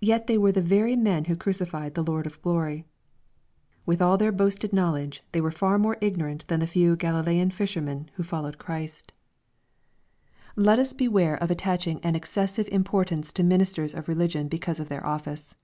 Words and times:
Yet 0.00 0.26
they 0.26 0.36
were 0.36 0.50
the 0.50 0.60
very 0.60 0.96
men 0.96 1.26
who 1.26 1.36
crucified 1.36 1.94
the 1.94 2.02
Lord 2.02 2.26
of 2.26 2.42
glory! 2.42 2.84
With 3.84 4.02
all 4.02 4.18
their 4.18 4.32
boasted 4.32 4.72
knowledge, 4.72 5.22
they 5.30 5.40
were 5.40 5.52
far 5.52 5.78
more 5.78 5.98
ignorant 6.00 6.44
than 6.48 6.58
the 6.58 6.66
few 6.66 6.96
Galilean 6.96 7.52
fish 7.52 7.76
ermen 7.76 8.08
who 8.14 8.24
followed 8.24 8.58
Christ. 8.58 9.12
LUKK. 10.56 10.56
CHAP. 10.56 10.58
XXII. 10.58 10.62
889 10.62 10.66
Let 10.66 10.78
us 10.80 10.98
beware 10.98 11.36
of 11.44 11.50
attaching 11.52 12.00
an 12.00 12.16
excessive 12.16 12.68
importance 12.72 13.32
to 13.34 13.44
ministers 13.44 13.94
of 13.94 14.08
religion 14.08 14.48
because 14.48 14.80
of 14.80 14.88
their 14.88 15.06
office. 15.06 15.54